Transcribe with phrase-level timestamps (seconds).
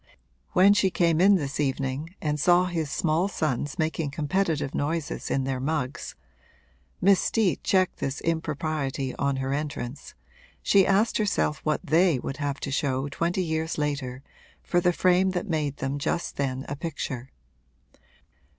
[0.53, 5.43] When she came in this evening and saw his small sons making competitive noises in
[5.43, 6.15] their mugs
[6.99, 10.15] (Miss Steet checked this impropriety on her entrance)
[10.63, 14.23] she asked herself what they would have to show twenty years later
[14.63, 17.29] for the frame that made them just then a picture.